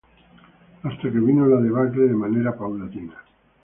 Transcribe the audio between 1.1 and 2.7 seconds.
que vino la debacle de manera